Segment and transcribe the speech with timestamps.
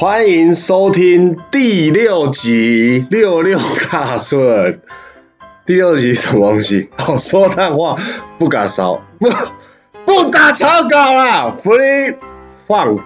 [0.00, 3.58] 欢迎收听第六集六六
[3.92, 4.80] 大顺。
[5.66, 6.88] 第六集什么东西？
[6.96, 7.94] 好 说淡话，
[8.38, 9.28] 不敢烧， 不
[10.06, 11.54] 不打草稿啦。
[11.54, 12.16] Free
[12.66, 13.02] Funk，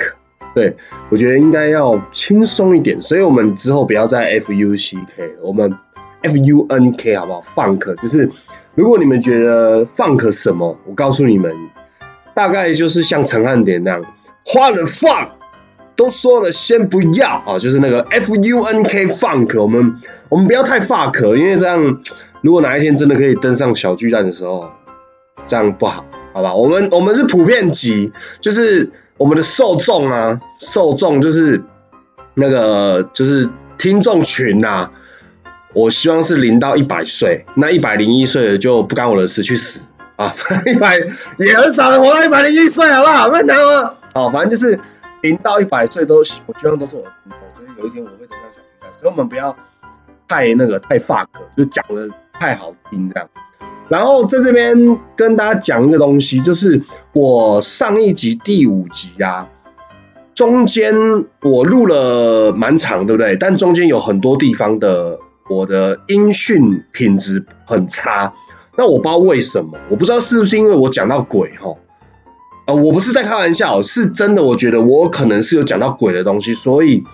[0.55, 0.77] 对
[1.11, 5.77] 我觉得应该要轻松一点，所以我们之后不要再 F U C K，我们
[6.23, 8.31] F U N K 好不好？Funk 就是
[8.77, 11.53] 如果你们觉得 Funk 什么，我告诉你们，
[12.37, 14.05] 大概就是像陈汉典那样，
[14.47, 15.31] 花了 Funk。
[15.97, 19.95] 都说了，先不要啊，就是那个 F U N K Funk，我们
[20.29, 22.01] 我们不要太 fuck，因为这样，
[22.41, 24.69] 如果哪一天真的可以登上小巨蛋的时候，
[25.47, 26.53] 这样不好，好吧？
[26.53, 31.63] 我们我们是普遍级，就是我们的受众啊，受众就是
[32.35, 34.91] 那个就是听众群呐，
[35.75, 39.81] 我希望是零到一百岁，那一百零一岁的就不干我的事，去死
[40.17, 40.35] 啊！
[40.67, 40.99] 一百
[41.39, 43.31] 也很少人活到一百零一岁，好不好？
[43.31, 43.95] 很难吗？
[44.13, 44.77] 好，反正就是。
[45.25, 46.35] 零到一百岁都，我希
[46.67, 48.91] 望都是我的听众，所以有一天我会登上小巨蛋。
[49.01, 49.57] 所以我们不要
[50.29, 51.25] 太那个太 fuck，
[51.57, 53.27] 就讲的太好听这样。
[53.89, 54.77] 然后在这边
[55.17, 56.79] 跟大家讲一个东西，就是
[57.15, 59.49] 我上一集第五集啊，
[60.35, 60.95] 中间
[61.41, 63.35] 我录了蛮长，对不对？
[63.35, 68.31] 但中间有很多地方的我的音讯品质很差，
[68.77, 71.75] 那我不知道为什么，我不知道是不是因为我讲到鬼哈。
[72.67, 74.43] 呃，我不是在开玩笑，是真的。
[74.43, 77.05] 我觉得我可能是有讲到鬼的东西，所以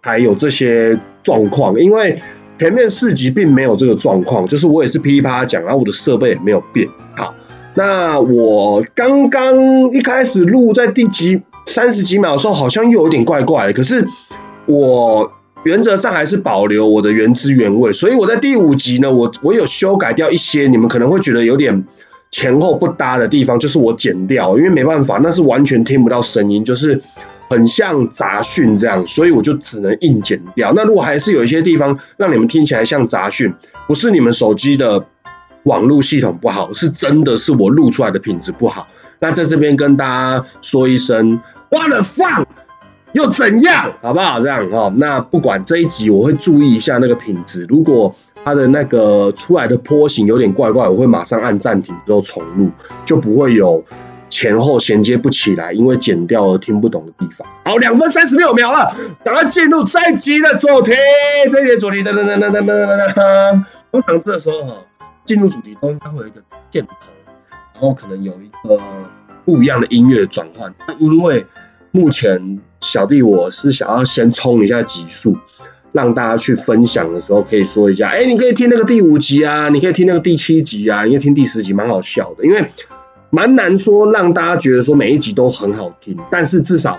[0.00, 1.76] 才有这些状况。
[1.80, 2.22] 因为
[2.56, 6.88] 前面四集并没有这个状况，就是我也是噼里啪啦讲，然后我的设备也没有变。
[7.16, 7.34] 好，
[7.74, 13.72] 那我刚刚一开始录在第几三十几秒的时候，好像又有点怪怪的。
[13.72, 14.06] 可是
[14.66, 15.28] 我
[15.64, 21.84] 原则上还是保留我的原汁原味，所以我在第五集呢，我我有修改掉一些，你们可能会觉得有点。
[22.32, 26.98] 前后不搭的地方就是我剪掉，因为没办法，那是完全听不到声音，就是
[27.50, 30.72] 很像杂讯这样，所以我就只能硬剪掉。
[30.74, 33.52] 那如果还是有一些地方让你们听起来像杂讯，
[33.86, 35.04] 不是你们手机的
[35.64, 38.88] 网络系统不好，是真的是我录出来的品质不好。
[39.20, 41.38] 那在这边跟大家说一声，
[41.70, 42.46] 我的放
[43.12, 44.40] 又怎样，好不好？
[44.40, 48.16] 这样哦，那不管这一集我会注意一下那个品质，如果。
[48.44, 52.70] 它的那个出来的波形有点怪怪，我会马上按暂停之后重录，
[53.04, 53.84] 就不会有
[54.28, 57.46] 前后衔接不起来，因为剪掉而听不懂的地方。
[57.64, 58.94] 好，两分三十六秒了，
[59.24, 60.92] 赶快进入这一集的主题。
[61.50, 63.64] 这一集主题噔噔噔噔噔噔噔噔。
[63.92, 64.74] 通常这时候哈，
[65.24, 66.92] 进入主题都应该会有一个箭头，
[67.74, 68.80] 然后可能有一个
[69.44, 70.74] 不一样的音乐转换。
[70.88, 71.46] 那因为
[71.92, 75.36] 目前小弟我是想要先冲一下级数。
[75.92, 82.44] 让大家去分享的时候，可以说一下，哎，你可以听那个第五集啊，你可以听那个第七集啊，你可以听第十集，蛮好笑的。
[82.46, 82.64] 因为
[83.28, 86.98] 蛮难说让大家觉得说每一集都很好听，但是至少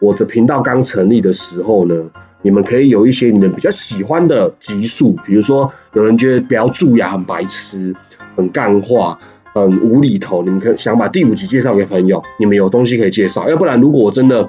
[0.00, 1.94] 我的频道刚成立的时候呢，
[2.42, 7.94] 你们可以有一些你们比较喜欢的集数，比如说有人觉得比较蛀牙、很白痴、
[8.36, 9.18] 很干话、
[9.54, 13.48] 很无厘头，你们可以想把第五集介绍给朋友，你们有东西可以介绍。
[13.48, 14.46] 要不然，如果我真的。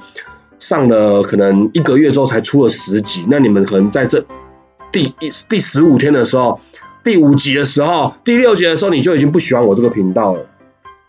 [0.60, 4.24] 上了可能一个月之后才出了十集，那你们可能在这
[4.92, 6.60] 第一第十五天的时候，
[7.04, 10.46] 第五集的时候，第六集的时候，你就已经不喜欢我这个频道了，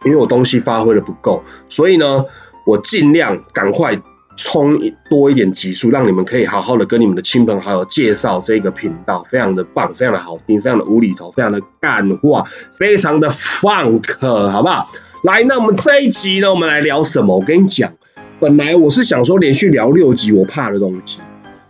[0.05, 2.25] 因为我东西发挥的不够，所以呢，
[2.67, 4.01] 我尽量赶快
[4.37, 4.79] 冲
[5.09, 14.87] 多一点集数，让你们可以好好的跟你们的亲朋好友介绍这个频道，非常的棒，非常的好听，非常的无厘头，非常的干话，非常的 funk，好不好？
[15.25, 17.35] 来，那我们这一集呢，我们来聊什么？
[17.35, 17.93] 我跟你讲。
[18.41, 21.19] 本来我是想说连续聊六集我怕的东西，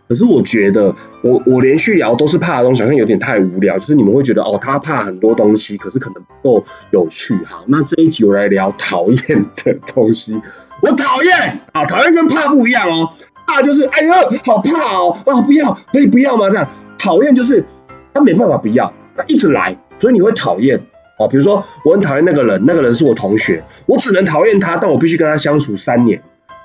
[0.07, 3.79] 可是我觉得我我连续聊都是怕的东西，好像有点太无聊。
[3.79, 7.35] 就是你们会觉得哦，他怕很多东西，可是可能不够有趣。
[7.47, 10.39] 好，那这一集我来聊讨厌的东西。
[10.83, 13.09] 我讨厌啊，讨厌跟怕不一样哦。
[13.47, 14.13] 怕就是哎呦
[14.45, 16.51] 好怕哦，啊不要可以不要吗？
[16.51, 16.69] 这样
[16.99, 17.65] 讨厌就是
[18.13, 20.79] 他没办法不要，他一直来，所以你会讨厌
[21.19, 21.27] 哦。
[21.27, 26.23] 比如说我很讨厌那个人，那个人是我同学，我只能讨厌他，但我必须跟他相处三年。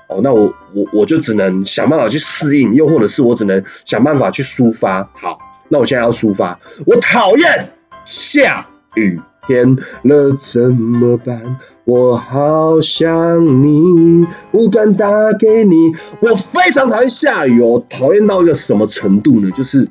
[0.08, 5.08] 哦，那我我我就只能想办法去适应，又或者是我只能想办法去抒发。
[5.14, 7.70] 好，那我现在要抒发，我讨厌
[8.04, 11.56] 下雨天了怎么办？
[11.84, 15.06] 我好想你，不敢打
[15.38, 15.92] 给你。
[16.20, 19.50] 我非常讨厌下雨哦，讨厌到一个什么程度呢？
[19.50, 19.88] 就是，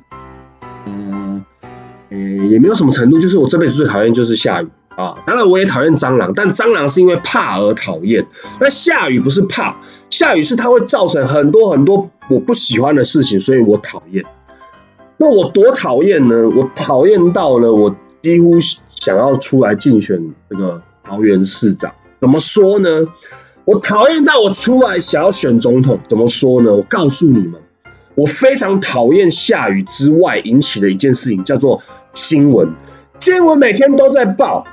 [0.86, 1.44] 嗯，
[2.10, 4.68] 呃，也没有什么程度，就是我这辈子最讨厌就是下雨。
[4.96, 8.24] 啊，当然我也讨厌蟑螂，但蟑螂是因为怕而讨厌。
[8.60, 9.76] 那下雨不是怕，
[10.14, 14.24] 下雨是它会造成很多很多我不喜欢的事情，所以我讨厌。
[15.16, 16.48] 那我多讨厌呢？
[16.50, 21.92] 我讨厌到了我几乎想要出来竞选这个桃园市长。
[22.20, 22.88] 怎么说呢？
[23.64, 25.98] 我讨厌到我出来想要选总统。
[26.08, 26.72] 怎么说呢？
[26.72, 27.60] 我告诉你们，
[28.14, 31.82] 我非常讨厌下雨之外引起的一件事情，叫做
[32.12, 32.68] 新闻。
[33.18, 34.64] 新闻每天都在报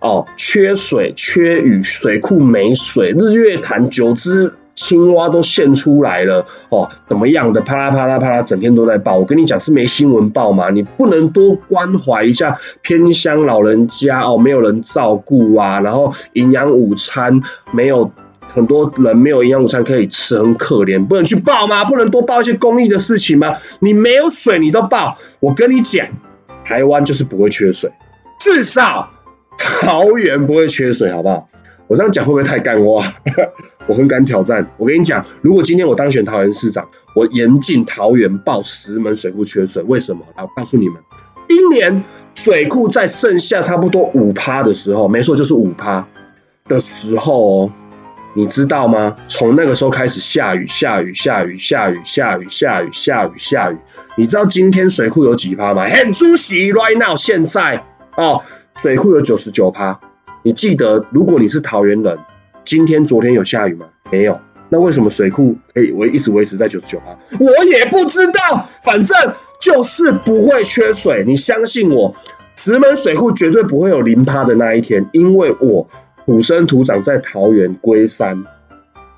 [0.00, 7.60] 哦，缺水、缺雨、水库没水，日月潭九只青蛙都现出来了哦，怎么样的？
[7.60, 9.18] 啪啦啪啦啪啦，整天都在报。
[9.18, 10.70] 我跟你讲，是没新闻报吗？
[10.70, 17.40] 你不能多关怀一下偏乡老人家哦，没有人照顾啊，然后营养午餐
[17.72, 18.10] 没有。
[18.52, 21.84] 很多人没有营养午餐可以吃，很可怜，不能去报吗？
[21.84, 23.54] 不能多报一些公益的事情吗？
[23.78, 26.04] 你没有水你都报，我跟你讲，
[26.64, 27.92] 台湾就是不会缺水，
[28.40, 29.08] 至少
[29.56, 31.46] 桃园不会缺水，好不好？
[31.90, 33.02] 我这样讲会不会太干话？
[33.88, 34.64] 我很敢挑战。
[34.76, 39.82] 我跟你讲，如果今天我当选桃园市长，我严禁桃园报石门水库缺水。
[39.82, 40.24] 为什么？
[40.36, 41.02] 来，我告诉你们，
[41.48, 42.04] 今年
[42.36, 46.06] 水库在剩下差不多五趴的时候，没错，就是五趴
[46.68, 47.72] 的时候哦。
[48.34, 49.16] 你知道吗？
[49.26, 53.76] 从那个时候开始下雨，下雨，下雨，下雨，下雨，下雨，下雨，下雨。
[54.16, 55.88] 你知道今天水库有几趴吗？
[55.88, 57.84] 很出息，right now，现在
[58.16, 58.40] 哦，
[58.76, 59.98] 水库有九十九趴。
[60.42, 62.18] 你记得，如果你是桃园人，
[62.64, 63.86] 今天、昨天有下雨吗？
[64.10, 64.38] 没有。
[64.68, 67.16] 那为什么水库可以维一直维持在九十九趴？
[67.38, 69.16] 我也不知道，反正
[69.60, 71.24] 就是不会缺水。
[71.26, 72.14] 你相信我，
[72.56, 75.88] 石门水库绝对不会有零趴的那一天，因为我。
[76.26, 78.44] 土生土长在桃园龟山，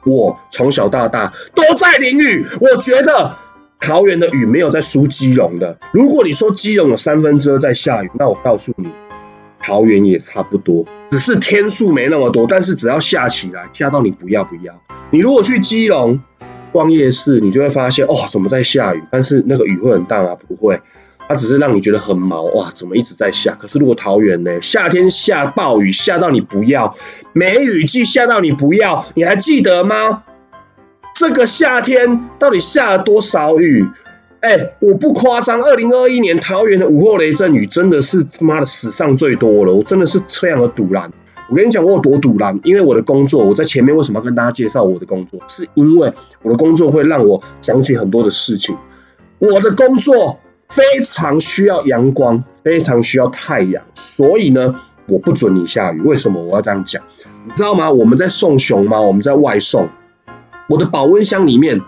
[0.07, 2.43] 我从小到大都在淋雨。
[2.59, 3.37] 我觉得
[3.81, 5.77] 桃园的雨没有在输基隆的。
[5.93, 8.89] 如果你说基隆有三分之二在下雨，那我告诉你，
[9.63, 12.47] 桃园也差不多，只是天数没那么多。
[12.49, 14.75] 但是只要下起来，下到你不要不要。
[15.11, 16.21] 你如果去基隆
[16.73, 19.03] 逛夜市，你就会发现哦，怎么在下雨？
[19.11, 20.37] 但是那个雨会很大吗？
[20.49, 20.81] 不会。
[21.29, 23.57] 它只是让你觉得很毛哇，怎么一直在下？
[23.59, 26.93] 可是如果桃园呢，夏天下暴雨，下到你不要；
[27.33, 30.25] 梅雨季下到你不要，你还记得吗？
[31.15, 33.87] 这个夏天到底下了多少雨？
[34.43, 41.11] 哎，我不夸张，二零二一年桃园的午后雷阵雨真的是他妈的史上最多了，我真的是非常的堵然。
[41.49, 45.41] 我跟你讲，我有多堵然，因为我的工作，我在前面为什么要跟大家介绍我的工作？
[45.49, 46.13] 是因为
[46.43, 48.77] 我的工作会让我想起很多的事情，
[49.39, 50.39] 我的工作。
[50.69, 54.75] 非常需要阳光，非常需要太阳，所以呢，
[55.07, 56.01] 我不准你下雨。
[56.01, 57.03] 为什么我要这样讲？
[57.45, 57.91] 你知道吗？
[57.91, 59.91] 我们在送熊猫，我们在外送，
[60.71, 61.79] 我的保温箱里面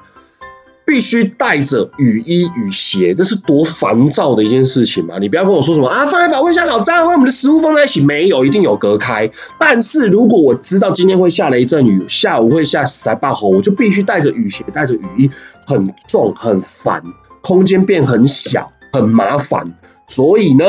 [0.87, 5.19] 必须带着雨衣、雨鞋，这是多烦躁的一件事情嘛！
[5.19, 9.31] 你不要跟我说什么啊，放在保温箱好脏，把我们的食物放在一起，没有，一定有隔开。
[9.59, 15.31] 但是如果我知道今天会下雷阵雨，下午会下十八号，我就必须带着雨鞋、带着雨衣，
[15.67, 17.03] 很重，很烦。
[17.41, 19.77] 空间变很小，很麻烦，
[20.09, 20.65] 所以呢，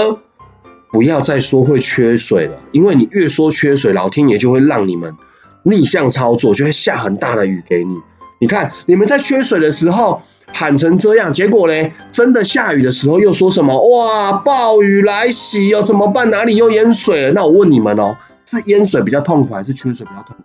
[0.92, 5.16] 不要再说会缺水了，因为你越说缺水，老天爷就会让你们
[5.64, 7.96] 逆向操作，就会下很大的雨给你。
[8.40, 10.22] 你看，你们在缺水的时候
[10.54, 13.80] 喊成这样，结果呢，真的下雨的时候又说什么？
[13.90, 16.30] 哇，暴雨来袭哦，怎么办？
[16.30, 17.32] 哪里又淹水了？
[17.32, 20.44] 那我问你们哦，是淹水比较痛苦，还是缺水比较痛苦？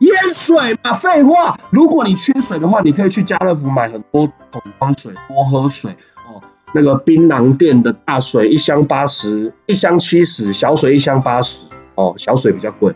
[0.00, 1.58] 淹水嘛，废话。
[1.70, 5.90] 如果你缺水的话，你可以去家乐福买很多桶装水，多喝水
[6.26, 6.40] 哦。
[6.72, 11.66] 那个槟榔店的大水一箱八十，一箱七十，小水一箱八十
[11.96, 12.94] 哦，小水比较贵。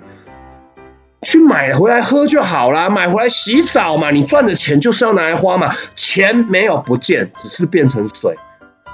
[1.24, 4.12] 去买回来喝就好啦，买回来洗澡嘛。
[4.12, 8.36] 你赚的钱就是要拿来花嘛，钱没有不见，只是变成水。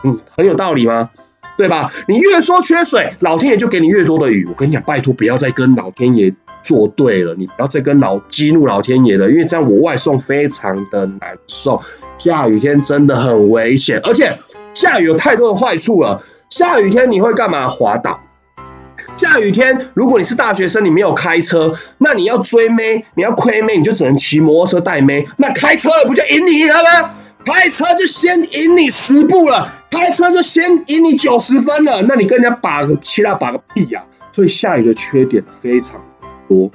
[0.04, 1.10] 嗯，很有道理吗？
[1.58, 1.92] 对吧？
[2.08, 4.46] 你越说缺水，老天爷就给你越多的雨。
[4.48, 6.32] 我跟你讲，拜托不要再跟老天爷。
[6.62, 11.80] 作对了，你不要再跟老激怒老天爷了，因为这样我外送非常的难受。
[12.18, 14.38] 下雨天真的很危险，而且
[14.74, 16.22] 下雨有太多的坏处了。
[16.50, 17.66] 下雨天你会干嘛？
[17.66, 18.20] 滑倒。
[19.16, 25.26] 下雨天，如果你是大学生，你没有开车，那你要追妹，你要亏妹，你就只能骑摩托车带妹。
[25.36, 27.10] 那开车不就赢你了吗？
[27.44, 32.02] 开车就先赢你十步了，开车就先赢你九十分了。
[32.02, 34.04] 那你跟人家把个其他把个屁呀！
[34.32, 36.00] 所以下雨的缺点非常。
[36.50, 36.68] 多，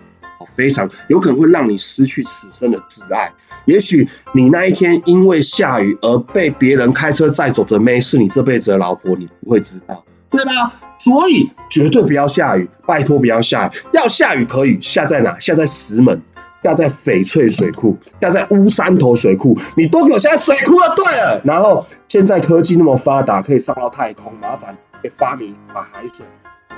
[0.55, 3.29] 非常有可能会让你失去此生的挚爱。
[3.65, 10.71] 也许你那一天因为下雨而被别人开车载走的妹是你这辈子的老婆，你不会知道，对吧？
[11.05, 13.71] 所以绝对不要下雨，拜托不要下雨。
[13.93, 15.39] 要下雨可以下在哪？
[15.39, 16.19] 下在石门，
[16.63, 21.39] 下在翡翠水库，下在乌山头水库，你都给我下在水库就对了。
[21.43, 26.25] 然后现在科技那么发达，可以上到太空，麻烦可以发明把海水，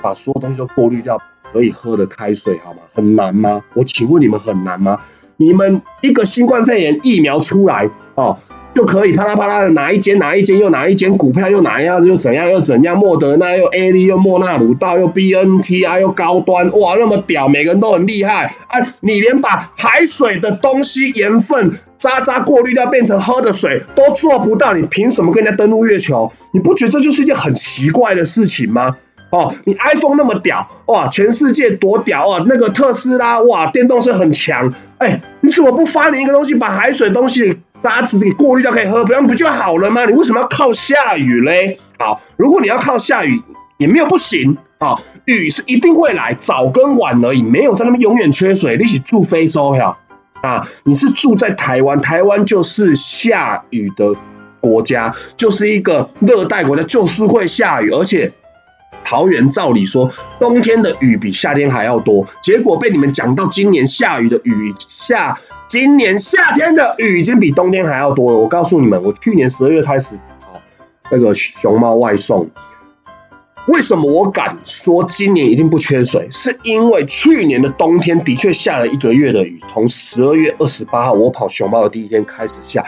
[0.02, 1.18] 把所有东西都过滤掉。
[1.50, 2.80] 可以喝的开水好吗？
[2.92, 3.62] 很难吗？
[3.72, 5.00] 我请问你们很难吗？
[5.38, 8.36] 你们一个新冠肺炎疫苗出来哦，
[8.78, 18.78] 就可以啪啦啪啦的哪一间哪一间又哪一间股票又哪样又怎样又怎样，莫德纳又 A 利又莫纳鲁道又 B N T 啊又高端哇那么屌，每个人都很厉害啊！
[19.00, 26.30] 你连把海水的东西盐分渣渣过滤掉变成喝的水都做不到，你凭什么跟人家登陆月球？
[26.52, 28.96] 你不觉得这就是一件很奇怪的事情吗？
[29.30, 32.44] 哦，你 iPhone 那么屌哇，全世界多屌啊！
[32.46, 40.04] 那个特斯拉哇，电动车很强，哎，你怎么不发明一个东西，把海水东西渣子给过滤掉可以喝，不然不就好了吗？
[40.04, 41.78] 你为什么要靠下雨嘞？
[41.98, 43.42] 好，如果你要靠下雨，
[43.76, 48.76] 也没有不行啊，雨是一定会来，早跟晚而已，没有在那边永远缺水。
[48.76, 49.96] 你是住非洲呀？
[50.42, 54.14] 啊，你是住在台湾，台湾就是下雨的
[54.60, 58.32] 国家，就是一个热带国家，就是会下雨，而且。
[59.04, 68.38] 桃园照理说冬天的雨比夏天还要多，结果被你们讲到今年下雨的雨下，今年夏天的雨已经比冬天还要多了。
[68.38, 70.58] 我告诉你们，我去年十二月开始跑
[71.10, 72.48] 那个熊猫外送，
[73.66, 76.26] 为什么我敢说今年一定不缺水？
[76.30, 82.82] 是因为去年的冬天的确下了一个月的雨，从十二月二十八号我跑熊猫的第一天开始下，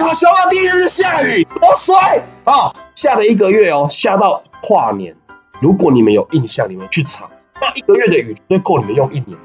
[0.00, 1.94] 跑熊猫第一天就下雨，多水
[2.42, 2.74] 啊！
[2.96, 5.14] 下了一个月哦，下到跨年。
[5.60, 7.30] 如果你们有印象，你们去查，
[7.60, 9.38] 那一个月的雨就够你们用一年。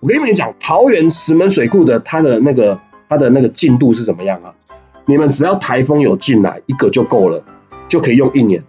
[0.00, 4.54] 我跟你们讲，桃园石门水库的它的那个它的那个进度是怎么样啊？
[5.04, 7.44] 你们只要台风有进来一个就够了，
[7.86, 8.62] 就可以用一年。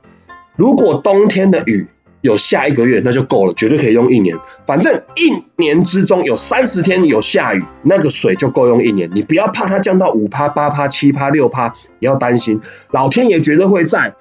[0.58, 1.88] 如果冬天的雨
[2.20, 4.38] 有下一个月，那就够了，绝对可以用一年。
[4.68, 9.10] 反正一年之中有三十天有下雨，那个水就够用一年。
[9.14, 12.60] 你不要怕它降到五趴、八趴、七趴、六趴，不要担心，
[12.92, 14.14] 老天爷绝对会在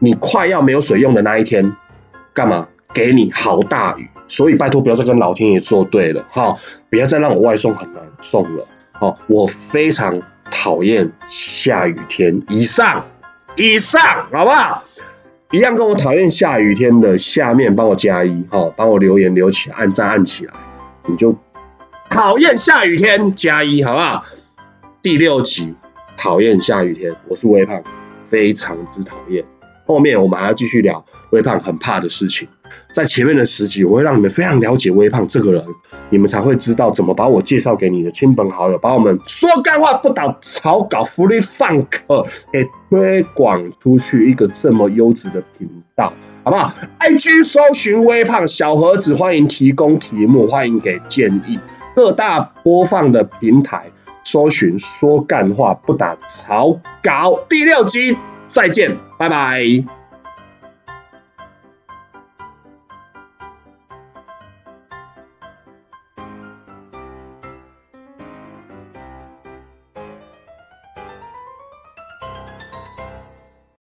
[0.00, 1.74] 你快要没有水用的那一天。
[2.34, 4.08] 干嘛给你好大雨？
[4.28, 6.56] 所以拜托不要再跟老天爷作对了哈！
[6.88, 8.66] 不要再让我外送很难送了。
[8.92, 10.20] 好，我非常
[10.50, 12.42] 讨厌下雨天。
[12.48, 13.04] 以上，
[13.56, 14.00] 以上，
[14.32, 14.84] 好不好？
[15.50, 20.54] 一样跟我讨厌下雨天的，下面帮我加一哈，帮我留言留起，按赞按起来，
[21.06, 21.36] 你就
[22.08, 24.24] 讨厌下雨天加一，好不好？
[25.02, 25.74] 第六集
[26.16, 27.82] 讨厌下雨天，我是微胖，
[28.24, 29.44] 非常之讨厌。
[29.92, 32.48] 后面我们还要继续聊微胖很怕的事情，
[32.92, 35.62] 在前面的十集我会让你们非常了解微胖这个人，
[36.08, 51.58] 你们才会知道怎么把我介绍给你的亲朋好友，把我们说干话不倒草稿福利放克给推广出去一个这么优质的频道，好不好？IG 搜寻微胖小盒子，欢迎提供题目，欢迎给建议，
[51.94, 53.90] 各大播放的平台
[54.24, 58.16] 搜寻说干话不打草稿第六集。
[58.52, 60.01] 再见，拜拜。